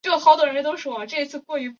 [0.01, 1.69] 甚至逐渐再次长出彗尾。